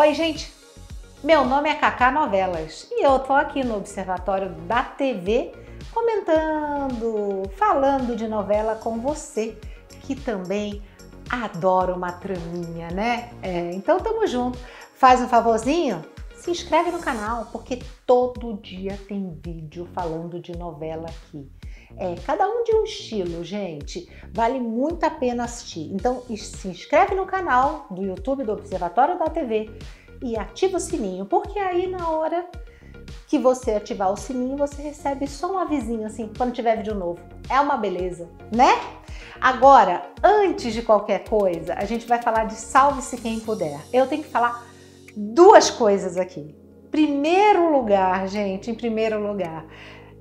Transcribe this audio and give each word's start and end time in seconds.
Oi, 0.00 0.14
gente! 0.14 0.54
Meu 1.24 1.44
nome 1.44 1.68
é 1.68 1.74
Cacá 1.74 2.08
Novelas 2.12 2.86
e 2.88 3.04
eu 3.04 3.18
tô 3.18 3.32
aqui 3.32 3.64
no 3.64 3.78
Observatório 3.78 4.50
da 4.68 4.84
TV 4.84 5.50
comentando, 5.92 7.50
falando 7.56 8.14
de 8.14 8.28
novela 8.28 8.76
com 8.76 9.00
você 9.00 9.58
que 10.02 10.14
também 10.14 10.80
adora 11.28 11.96
uma 11.96 12.12
traminha, 12.12 12.92
né? 12.92 13.32
É, 13.42 13.72
então 13.72 13.98
tamo 13.98 14.24
junto. 14.24 14.56
Faz 14.94 15.20
um 15.20 15.26
favorzinho? 15.26 16.04
Se 16.36 16.52
inscreve 16.52 16.92
no 16.92 17.00
canal 17.00 17.46
porque 17.50 17.80
todo 18.06 18.56
dia 18.62 18.96
tem 19.08 19.36
vídeo 19.44 19.88
falando 19.92 20.38
de 20.38 20.56
novela 20.56 21.08
aqui. 21.08 21.50
É, 21.98 22.14
cada 22.24 22.48
um 22.48 22.62
de 22.62 22.72
um 22.74 22.84
estilo, 22.84 23.42
gente. 23.42 24.08
Vale 24.32 24.60
muito 24.60 25.02
a 25.04 25.10
pena 25.10 25.44
assistir. 25.44 25.90
Então, 25.92 26.22
se 26.36 26.68
inscreve 26.68 27.14
no 27.14 27.26
canal 27.26 27.86
do 27.90 28.02
YouTube 28.02 28.44
do 28.44 28.52
Observatório 28.52 29.18
da 29.18 29.26
TV 29.26 29.70
e 30.22 30.36
ativa 30.36 30.76
o 30.76 30.80
sininho, 30.80 31.26
porque 31.26 31.58
aí 31.58 31.88
na 31.88 32.08
hora 32.10 32.46
que 33.26 33.38
você 33.38 33.72
ativar 33.72 34.12
o 34.12 34.16
sininho, 34.16 34.56
você 34.56 34.80
recebe 34.80 35.26
só 35.26 35.52
um 35.52 35.58
avisinho 35.58 36.06
assim, 36.06 36.30
quando 36.36 36.52
tiver 36.52 36.76
vídeo 36.76 36.94
novo. 36.94 37.20
É 37.48 37.60
uma 37.60 37.76
beleza, 37.76 38.28
né? 38.54 38.78
Agora, 39.40 40.10
antes 40.22 40.72
de 40.72 40.82
qualquer 40.82 41.24
coisa, 41.28 41.74
a 41.74 41.84
gente 41.84 42.06
vai 42.06 42.20
falar 42.22 42.44
de 42.44 42.54
salve-se 42.54 43.16
quem 43.18 43.38
puder. 43.40 43.80
Eu 43.92 44.06
tenho 44.06 44.22
que 44.22 44.30
falar 44.30 44.66
duas 45.16 45.70
coisas 45.70 46.16
aqui. 46.16 46.54
Primeiro 46.90 47.70
lugar, 47.70 48.26
gente, 48.28 48.70
em 48.70 48.74
primeiro 48.74 49.20
lugar, 49.20 49.66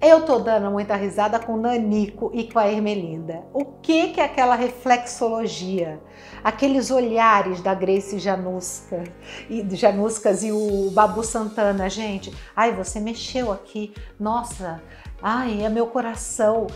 eu 0.02 0.26
tô 0.26 0.38
dando 0.38 0.70
muita 0.70 0.96
risada 0.96 1.40
com 1.40 1.58
Nanico 1.58 2.30
e 2.34 2.44
com 2.52 2.60
a 2.60 2.72
Ermelinda. 2.72 3.44
O 3.52 3.66
que 3.66 4.10
que 4.10 4.22
é 4.22 4.26
aquela 4.26 4.56
reflexologia? 4.56 6.00
Aqueles 6.44 6.92
olhares 6.92 7.62
da 7.62 7.74
Grace 7.74 8.20
Januska 8.20 9.04
e 9.50 9.66
Januscas 9.76 10.44
e 10.44 10.52
o 10.52 10.92
Babu 10.92 11.24
Santana, 11.24 11.90
gente. 11.90 12.32
Ai, 12.56 12.74
você 12.74 13.00
mexeu 13.00 13.52
aqui. 13.52 13.92
Nossa, 14.20 14.82
ai, 15.22 15.64
é 15.64 15.70
meu 15.70 15.88
coração. 15.88 16.68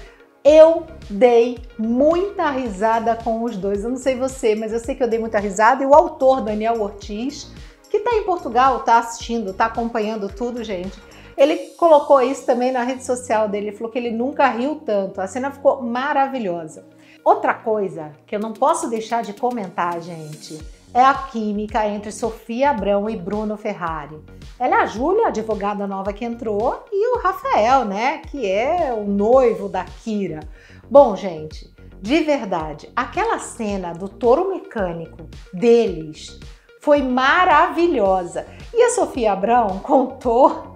Eu 0.44 0.88
dei 1.08 1.60
muita 1.78 2.50
risada 2.50 3.16
com 3.16 3.44
os 3.44 3.56
dois. 3.56 3.84
Eu 3.84 3.92
não 3.92 3.98
sei 3.98 4.16
você, 4.16 4.56
mas 4.56 4.74
eu 4.74 4.80
sei 4.80 4.96
que 4.96 5.04
eu 5.04 5.08
dei 5.08 5.20
muita 5.20 5.40
risada. 5.40 5.84
E 5.84 5.86
o 5.86 5.94
autor, 5.94 6.42
Daniel 6.42 6.82
Ortiz, 6.82 7.52
que 7.92 7.98
está 7.98 8.16
em 8.16 8.24
Portugal, 8.24 8.78
está 8.78 8.98
assistindo, 8.98 9.52
está 9.52 9.66
acompanhando 9.66 10.28
tudo, 10.28 10.64
gente 10.64 10.98
ele 11.42 11.58
colocou 11.78 12.22
isso 12.22 12.46
também 12.46 12.72
na 12.72 12.84
rede 12.84 13.04
social 13.04 13.50
dele, 13.50 13.70
ele 13.70 13.76
falou 13.76 13.92
que 13.92 13.98
ele 13.98 14.12
nunca 14.12 14.48
riu 14.48 14.76
tanto. 14.86 15.20
A 15.20 15.26
cena 15.26 15.50
ficou 15.50 15.82
maravilhosa. 15.82 16.86
Outra 17.24 17.54
coisa 17.54 18.12
que 18.28 18.36
eu 18.36 18.40
não 18.40 18.54
posso 18.54 18.88
deixar 18.88 19.24
de 19.24 19.34
comentar, 19.34 20.00
gente, 20.02 20.60
é 20.94 21.02
a 21.02 21.14
química 21.14 21.88
entre 21.88 22.12
Sofia 22.12 22.70
Abrão 22.72 23.10
e 23.10 23.16
Bruno 23.16 23.58
Ferrari. 23.58 24.20
Ela 24.60 24.76
é 24.76 24.82
a 24.82 24.86
Júlia, 24.86 25.26
a 25.26 25.28
advogada 25.30 25.88
nova 25.88 26.14
que 26.14 26.26
entrou, 26.26 26.86
e 26.92 27.16
o 27.16 27.20
Rafael, 27.22 27.86
né, 27.86 28.20
que 28.20 28.46
é 28.46 28.94
o 28.94 29.04
noivo 29.04 29.70
da 29.70 29.84
Kira. 29.84 30.42
Bom, 30.90 31.16
gente, 31.16 31.74
de 32.02 32.20
verdade, 32.22 32.92
aquela 32.96 33.40
cena 33.40 33.94
do 33.94 34.10
touro 34.10 34.50
mecânico 34.50 35.28
deles 35.54 36.40
foi 36.82 37.02
maravilhosa. 37.02 38.48
E 38.74 38.84
a 38.84 38.90
Sofia 38.90 39.32
Abrão 39.32 39.80
contou 39.86 40.76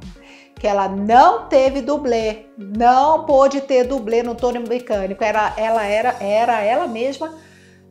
que 0.55 0.67
ela 0.67 0.87
não 0.87 1.49
teve 1.49 1.81
dublê, 1.81 2.45
não 2.57 3.25
pôde 3.25 3.59
ter 3.59 3.83
dublê 3.83 4.23
no 4.23 4.35
touro 4.35 4.63
mecânico. 4.67 5.21
Era, 5.23 5.53
ela 5.57 5.83
era, 5.83 6.15
era 6.21 6.61
ela 6.61 6.87
mesma 6.87 7.33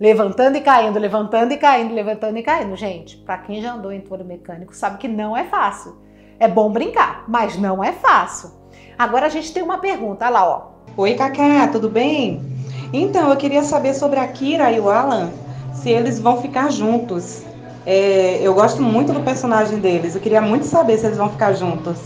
levantando 0.01 0.57
e 0.57 0.61
caindo, 0.61 0.99
levantando 0.99 1.53
e 1.53 1.57
caindo, 1.59 1.93
levantando 1.95 2.39
e 2.39 2.43
caindo. 2.43 2.75
Gente, 2.75 3.19
para 3.19 3.39
quem 3.39 3.61
já 3.61 3.75
andou 3.75 3.93
em 3.93 4.01
touro 4.01 4.25
mecânico 4.25 4.75
sabe 4.75 4.99
que 4.99 5.09
não 5.09 5.37
é 5.37 5.45
fácil. 5.45 5.97
É 6.39 6.49
bom 6.49 6.71
brincar, 6.71 7.25
mas 7.29 7.59
não 7.59 7.83
é 7.83 7.93
fácil. 7.93 8.51
Agora 8.99 9.27
a 9.27 9.29
gente 9.29 9.53
tem 9.53 9.63
uma 9.63 9.79
pergunta, 9.79 10.25
olha 10.25 10.35
lá, 10.35 10.49
ó. 10.49 10.63
Oi, 10.97 11.15
Cacá, 11.15 11.69
tudo 11.69 11.89
bem? 11.89 12.41
Então, 12.93 13.31
eu 13.31 13.37
queria 13.37 13.63
saber 13.63 13.95
sobre 13.95 14.21
a 14.21 14.29
Kira 14.29 14.71
e 14.71 14.79
o 14.79 14.89
Alan, 14.89 15.33
se 15.73 15.91
eles 15.91 16.21
vão 16.21 16.41
ficar 16.41 16.71
juntos. 16.71 17.45
É, 17.87 18.41
eu 18.41 18.55
gosto 18.55 18.83
muito 18.83 19.13
do 19.13 19.21
personagem 19.21 19.79
deles, 19.79 20.15
eu 20.15 20.21
queria 20.21 20.41
muito 20.41 20.67
saber 20.67 20.99
se 20.99 21.07
eles 21.07 21.19
vão 21.19 21.31
ficar 21.31 21.53
juntos 21.53 21.99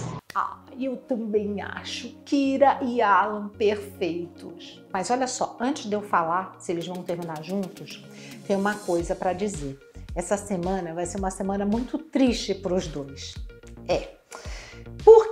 eu 0.78 0.96
também 0.96 1.60
acho 1.60 2.08
Kira 2.24 2.78
e 2.82 3.02
Alan 3.02 3.48
perfeitos. 3.48 4.84
Mas 4.92 5.10
olha 5.10 5.26
só, 5.26 5.56
antes 5.60 5.86
de 5.86 5.94
eu 5.94 6.00
falar 6.00 6.54
se 6.60 6.70
eles 6.70 6.86
vão 6.86 7.02
terminar 7.02 7.42
juntos, 7.42 8.04
tem 8.46 8.56
uma 8.56 8.74
coisa 8.74 9.14
para 9.14 9.32
dizer. 9.32 9.78
Essa 10.14 10.36
semana 10.36 10.94
vai 10.94 11.04
ser 11.04 11.18
uma 11.18 11.30
semana 11.30 11.66
muito 11.66 11.98
triste 11.98 12.54
para 12.54 12.74
os 12.74 12.86
dois. 12.86 13.34
É. 13.88 14.17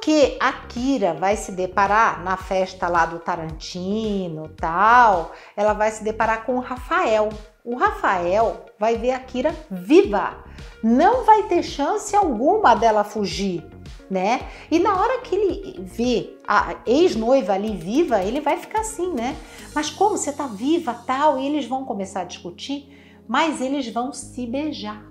Porque 0.07 0.37
a 0.39 0.53
Kira 0.53 1.15
vai 1.15 1.37
se 1.37 1.51
deparar 1.51 2.23
na 2.23 2.37
festa 2.37 2.87
lá 2.87 3.07
do 3.07 3.19
Tarantino, 3.19 4.49
tal, 4.51 5.33
ela 5.57 5.73
vai 5.73 5.91
se 5.91 6.05
deparar 6.05 6.47
com 6.47 6.55
o 6.55 6.61
Rafael. 6.61 7.29
O 7.65 7.75
Rafael 7.75 8.67
vai 8.79 8.97
ver 8.97 9.11
a 9.11 9.19
Kira 9.19 9.53
viva. 9.69 10.45
Não 10.81 11.25
vai 11.25 11.49
ter 11.49 11.61
chance 11.65 12.15
alguma 12.15 12.77
dela 12.77 13.03
fugir 13.03 13.69
né? 14.09 14.49
E 14.71 14.79
na 14.79 14.95
hora 14.95 15.21
que 15.23 15.35
ele 15.35 15.81
vê 15.83 16.37
a 16.47 16.77
ex-noiva 16.87 17.55
ali 17.55 17.77
viva, 17.77 18.23
ele 18.23 18.41
vai 18.41 18.59
ficar 18.59 18.83
assim, 18.83 19.13
né? 19.13 19.37
Mas 19.75 19.91
como 19.91 20.17
você 20.17 20.33
tá 20.33 20.47
viva, 20.47 20.95
tal, 21.05 21.37
e 21.37 21.47
eles 21.49 21.67
vão 21.67 21.85
começar 21.85 22.21
a 22.21 22.25
discutir, 22.25 22.89
mas 23.27 23.61
eles 23.61 23.89
vão 23.89 24.13
se 24.13 24.47
beijar. 24.47 25.05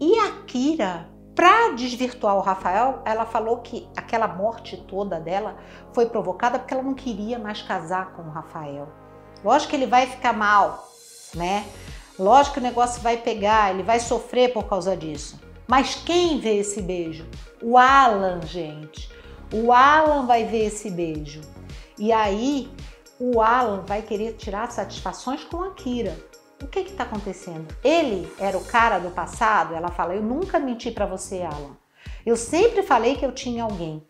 E 0.00 0.18
a 0.20 0.30
Kira, 0.46 1.10
para 1.38 1.70
desvirtuar 1.70 2.36
o 2.36 2.40
Rafael, 2.40 3.00
ela 3.04 3.24
falou 3.24 3.58
que 3.58 3.88
aquela 3.96 4.26
morte 4.26 4.76
toda 4.76 5.20
dela 5.20 5.56
foi 5.92 6.06
provocada 6.06 6.58
porque 6.58 6.74
ela 6.74 6.82
não 6.82 6.94
queria 6.94 7.38
mais 7.38 7.62
casar 7.62 8.10
com 8.14 8.22
o 8.22 8.30
Rafael. 8.30 8.88
Lógico 9.44 9.70
que 9.70 9.76
ele 9.76 9.86
vai 9.86 10.08
ficar 10.08 10.32
mal, 10.32 10.90
né? 11.32 11.64
Lógico 12.18 12.54
que 12.54 12.58
o 12.58 12.62
negócio 12.64 13.00
vai 13.02 13.18
pegar, 13.18 13.70
ele 13.72 13.84
vai 13.84 14.00
sofrer 14.00 14.52
por 14.52 14.64
causa 14.64 14.96
disso. 14.96 15.38
Mas 15.68 15.94
quem 15.94 16.40
vê 16.40 16.56
esse 16.56 16.82
beijo? 16.82 17.24
O 17.62 17.78
Alan, 17.78 18.40
gente. 18.42 19.08
O 19.54 19.72
Alan 19.72 20.26
vai 20.26 20.44
ver 20.44 20.66
esse 20.66 20.90
beijo. 20.90 21.40
E 21.96 22.10
aí, 22.10 22.68
o 23.20 23.40
Alan 23.40 23.84
vai 23.86 24.02
querer 24.02 24.32
tirar 24.32 24.72
satisfações 24.72 25.44
com 25.44 25.62
a 25.62 25.70
Kira. 25.70 26.18
O 26.62 26.66
que 26.66 26.80
está 26.80 27.04
acontecendo? 27.04 27.66
Ele 27.82 28.30
era 28.38 28.56
o 28.56 28.64
cara 28.64 28.98
do 28.98 29.10
passado? 29.10 29.74
Ela 29.74 29.88
fala: 29.88 30.14
Eu 30.14 30.22
nunca 30.22 30.58
menti 30.58 30.90
para 30.90 31.06
você, 31.06 31.42
Alan. 31.42 31.76
Eu 32.26 32.36
sempre 32.36 32.82
falei 32.82 33.16
que 33.16 33.24
eu 33.24 33.32
tinha 33.32 33.64
alguém. 33.64 34.06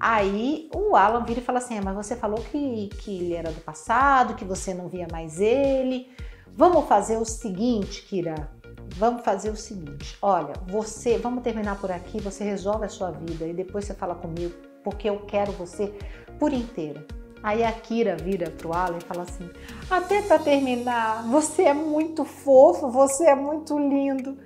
Aí 0.00 0.70
o 0.74 0.94
Alan 0.94 1.24
vira 1.24 1.40
e 1.40 1.44
fala 1.44 1.58
assim: 1.58 1.76
é, 1.76 1.80
Mas 1.80 1.94
você 1.94 2.16
falou 2.16 2.40
que, 2.40 2.88
que 3.00 3.18
ele 3.18 3.34
era 3.34 3.50
do 3.50 3.60
passado, 3.60 4.34
que 4.34 4.44
você 4.44 4.72
não 4.72 4.88
via 4.88 5.08
mais 5.10 5.40
ele. 5.40 6.10
Vamos 6.54 6.86
fazer 6.86 7.16
o 7.16 7.24
seguinte, 7.24 8.02
Kira 8.02 8.58
vamos 8.96 9.22
fazer 9.22 9.50
o 9.50 9.56
seguinte: 9.56 10.16
olha, 10.22 10.54
você, 10.66 11.18
vamos 11.18 11.42
terminar 11.42 11.80
por 11.80 11.90
aqui, 11.90 12.20
você 12.20 12.44
resolve 12.44 12.86
a 12.86 12.88
sua 12.88 13.10
vida 13.10 13.46
e 13.46 13.52
depois 13.52 13.84
você 13.84 13.94
fala 13.94 14.14
comigo, 14.14 14.54
porque 14.82 15.08
eu 15.08 15.20
quero 15.20 15.52
você 15.52 15.92
por 16.38 16.52
inteira. 16.52 17.04
Aí 17.42 17.64
a 17.64 17.72
Kira 17.72 18.16
vira 18.16 18.50
pro 18.50 18.72
Alan 18.72 18.98
e 18.98 19.04
fala 19.04 19.22
assim: 19.22 19.48
até 19.90 20.22
para 20.22 20.38
terminar, 20.38 21.24
você 21.28 21.62
é 21.62 21.74
muito 21.74 22.24
fofo, 22.24 22.90
você 22.90 23.26
é 23.26 23.34
muito 23.34 23.78
lindo. 23.78 24.36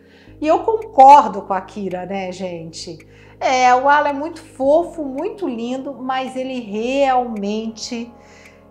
E 0.41 0.47
eu 0.47 0.61
concordo 0.61 1.43
com 1.43 1.53
a 1.53 1.61
Kira, 1.61 2.05
né, 2.05 2.33
gente? 2.33 2.99
É, 3.39 3.75
o 3.75 3.89
Alan 3.89 4.09
é 4.09 4.13
muito 4.13 4.43
fofo, 4.43 5.05
muito 5.05 5.49
lindo, 5.49 5.95
mas 5.95 6.37
ele 6.37 6.61
realmente 6.61 8.13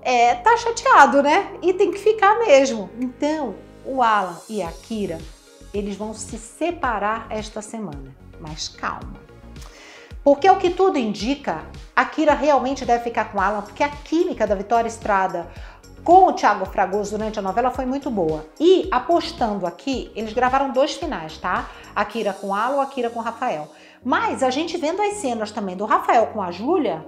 é, 0.01 0.35
tá 0.35 0.55
chateado, 0.57 1.21
né? 1.21 1.51
E 1.61 1.73
tem 1.73 1.91
que 1.91 1.99
ficar 1.99 2.39
mesmo. 2.39 2.89
Então, 2.99 3.55
o 3.85 4.01
Alan 4.01 4.37
e 4.49 4.61
a 4.61 4.71
Kira 4.71 5.17
eles 5.73 5.95
vão 5.95 6.13
se 6.13 6.37
separar 6.37 7.27
esta 7.29 7.61
semana. 7.61 8.15
Mas 8.39 8.67
calma. 8.67 9.30
Porque 10.23 10.49
o 10.49 10.57
que 10.57 10.69
tudo 10.69 10.97
indica, 10.97 11.65
a 11.95 12.05
Kira 12.05 12.33
realmente 12.33 12.85
deve 12.85 13.03
ficar 13.03 13.31
com 13.31 13.41
Alan, 13.41 13.61
porque 13.61 13.83
a 13.83 13.89
química 13.89 14.45
da 14.45 14.53
Vitória 14.53 14.87
Estrada 14.87 15.47
com 16.03 16.27
o 16.27 16.33
Thiago 16.33 16.65
Fragoso 16.65 17.17
durante 17.17 17.39
a 17.39 17.41
novela 17.41 17.71
foi 17.71 17.85
muito 17.85 18.09
boa. 18.09 18.45
E 18.59 18.87
apostando 18.91 19.65
aqui, 19.65 20.11
eles 20.15 20.33
gravaram 20.33 20.71
dois 20.71 20.93
finais, 20.93 21.37
tá? 21.37 21.69
A 21.95 22.03
Kira 22.05 22.33
com 22.33 22.53
Alan, 22.53 22.81
a 22.81 22.85
Kira 22.85 23.09
com 23.09 23.19
Rafael. 23.19 23.69
Mas 24.03 24.41
a 24.41 24.49
gente 24.49 24.77
vendo 24.77 25.01
as 25.01 25.15
cenas 25.15 25.51
também 25.51 25.75
do 25.75 25.85
Rafael 25.85 26.27
com 26.27 26.41
a 26.41 26.51
Júlia, 26.51 27.05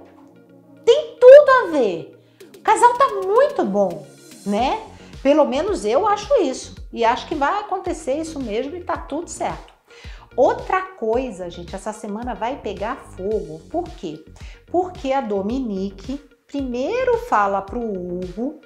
tem 0.84 1.16
tudo 1.20 1.50
a 1.50 1.70
ver. 1.72 2.20
O 2.56 2.60
casal 2.60 2.94
tá 2.94 3.08
muito 3.26 3.64
bom, 3.64 4.06
né? 4.46 4.80
Pelo 5.22 5.44
menos 5.44 5.84
eu 5.84 6.06
acho 6.06 6.32
isso. 6.42 6.74
E 6.92 7.04
acho 7.04 7.26
que 7.26 7.34
vai 7.34 7.60
acontecer 7.60 8.14
isso 8.14 8.38
mesmo 8.38 8.76
e 8.76 8.84
tá 8.84 8.96
tudo 8.96 9.28
certo. 9.28 9.73
Outra 10.36 10.82
coisa, 10.82 11.48
gente, 11.48 11.74
essa 11.74 11.92
semana 11.92 12.34
vai 12.34 12.56
pegar 12.56 12.96
fogo. 12.96 13.60
Por 13.70 13.84
quê? 13.84 14.24
Porque 14.66 15.12
a 15.12 15.20
Dominique 15.20 16.20
primeiro 16.46 17.18
fala 17.28 17.62
pro 17.62 17.80
Hugo 17.80 18.60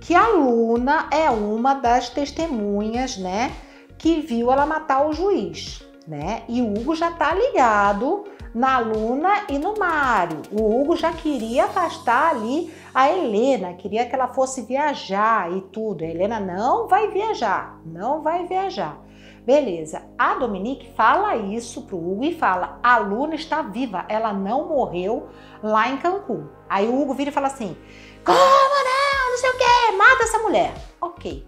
que 0.00 0.14
a 0.14 0.28
Luna 0.28 1.08
é 1.10 1.30
uma 1.30 1.74
das 1.74 2.10
testemunhas, 2.10 3.16
né, 3.16 3.52
que 3.96 4.20
viu 4.20 4.52
ela 4.52 4.66
matar 4.66 5.06
o 5.06 5.12
juiz. 5.12 5.82
né? 6.06 6.42
E 6.48 6.60
o 6.60 6.70
Hugo 6.72 6.94
já 6.94 7.10
tá 7.12 7.34
ligado 7.34 8.24
na 8.54 8.78
Luna 8.78 9.44
e 9.48 9.58
no 9.58 9.74
Mário. 9.78 10.42
O 10.52 10.80
Hugo 10.80 10.96
já 10.96 11.12
queria 11.12 11.64
afastar 11.64 12.30
ali 12.30 12.72
a 12.94 13.10
Helena, 13.10 13.72
queria 13.72 14.04
que 14.06 14.14
ela 14.14 14.28
fosse 14.28 14.62
viajar 14.62 15.50
e 15.50 15.60
tudo. 15.62 16.04
A 16.04 16.06
Helena 16.06 16.38
não 16.38 16.86
vai 16.86 17.08
viajar, 17.08 17.80
não 17.84 18.22
vai 18.22 18.46
viajar. 18.46 19.00
Beleza. 19.44 20.02
A 20.18 20.34
Dominique 20.34 20.90
fala 20.96 21.36
isso 21.36 21.82
pro 21.82 21.98
Hugo 21.98 22.24
e 22.24 22.34
fala: 22.34 22.78
a 22.82 22.96
Luna 22.96 23.34
está 23.34 23.60
viva, 23.60 24.06
ela 24.08 24.32
não 24.32 24.68
morreu 24.68 25.28
lá 25.62 25.88
em 25.88 25.98
Cancún. 25.98 26.46
Aí 26.68 26.88
o 26.88 27.00
Hugo 27.00 27.12
vira 27.12 27.30
e 27.30 27.32
fala 27.32 27.48
assim: 27.48 27.76
como 28.24 28.36
não? 28.36 29.30
Não 29.30 29.38
sei 29.38 29.50
o 29.50 29.58
que, 29.58 29.96
mata 29.96 30.24
essa 30.24 30.38
mulher. 30.38 30.74
Ok. 31.00 31.46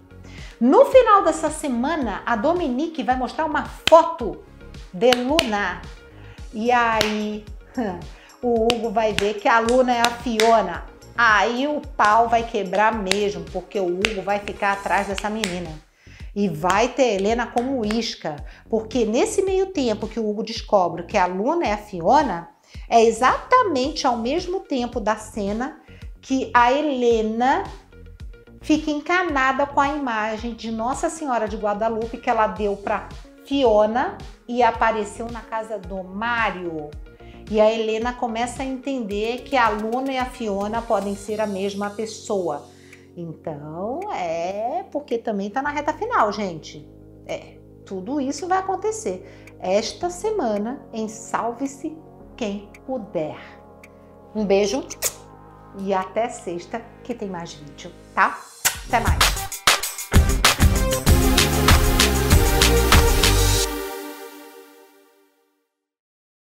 No 0.59 0.85
final 0.85 1.23
dessa 1.23 1.49
semana, 1.49 2.21
a 2.25 2.35
Dominique 2.35 3.01
vai 3.01 3.15
mostrar 3.15 3.45
uma 3.45 3.65
foto 3.89 4.43
de 4.93 5.11
Luna. 5.11 5.81
E 6.53 6.71
aí, 6.71 7.45
o 8.41 8.65
Hugo 8.65 8.91
vai 8.91 9.13
ver 9.13 9.35
que 9.35 9.47
a 9.47 9.59
Luna 9.59 9.93
é 9.93 10.01
a 10.01 10.11
Fiona. 10.11 10.85
Aí 11.17 11.67
o 11.67 11.81
pau 11.81 12.29
vai 12.29 12.43
quebrar 12.43 12.93
mesmo, 12.93 13.43
porque 13.45 13.79
o 13.79 13.87
Hugo 13.87 14.21
vai 14.23 14.39
ficar 14.39 14.73
atrás 14.73 15.07
dessa 15.07 15.29
menina. 15.29 15.86
E 16.37 16.47
vai 16.47 16.89
ter 16.89 17.15
Helena 17.15 17.47
como 17.47 17.83
isca, 17.83 18.35
porque 18.69 19.05
nesse 19.05 19.41
meio 19.41 19.71
tempo 19.71 20.07
que 20.07 20.19
o 20.19 20.29
Hugo 20.29 20.43
descobre 20.43 21.01
que 21.01 21.17
a 21.17 21.25
Luna 21.25 21.65
é 21.65 21.73
a 21.73 21.77
Fiona, 21.79 22.49
é 22.87 23.03
exatamente 23.03 24.05
ao 24.05 24.17
mesmo 24.17 24.59
tempo 24.59 24.99
da 24.99 25.15
cena 25.15 25.81
que 26.21 26.51
a 26.53 26.71
Helena 26.71 27.63
fica 28.61 28.91
encanada 28.91 29.65
com 29.65 29.81
a 29.81 29.89
imagem 29.95 30.53
de 30.53 30.69
Nossa 30.69 31.09
Senhora 31.09 31.47
de 31.47 31.57
Guadalupe 31.57 32.19
que 32.19 32.29
ela 32.29 32.45
deu 32.45 32.77
para 32.77 33.09
Fiona 33.43 34.15
e 34.47 34.61
apareceu 34.61 35.25
na 35.31 35.41
casa 35.41 35.79
do 35.79 36.03
Mário. 36.03 36.91
E 37.49 37.59
a 37.59 37.73
Helena 37.73 38.13
começa 38.13 38.61
a 38.61 38.65
entender 38.65 39.41
que 39.41 39.57
a 39.57 39.69
Luna 39.69 40.11
e 40.11 40.17
a 40.19 40.25
Fiona 40.25 40.83
podem 40.83 41.15
ser 41.15 41.41
a 41.41 41.47
mesma 41.47 41.89
pessoa. 41.89 42.76
Então, 43.17 43.99
é 44.13 44.85
porque 44.91 45.17
também 45.17 45.49
tá 45.49 45.59
na 45.59 45.71
reta 45.71 45.91
final, 45.91 46.31
gente. 46.31 46.87
É, 47.25 47.57
tudo 47.83 48.21
isso 48.21 48.47
vai 48.47 48.59
acontecer 48.59 49.55
esta 49.59 50.07
semana 50.11 50.85
em 50.93 51.07
Salve-se 51.07 51.97
Quem 52.35 52.69
Puder. 52.85 53.39
Um 54.35 54.45
beijo 54.45 54.85
e 55.79 55.95
até 55.95 56.29
sexta 56.29 56.79
que 57.03 57.15
tem 57.15 57.27
mais 57.27 57.53
vídeo, 57.53 57.91
tá? 58.13 58.39
Até 58.87 58.99
mais! 58.99 59.46